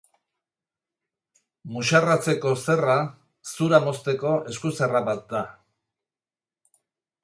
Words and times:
Muxarratzeko 1.75 2.55
zerra 2.63 2.97
zura 3.53 3.83
mozteko 3.87 4.35
esku-zerra 4.55 5.07
bat 5.13 5.25
da. 5.37 5.47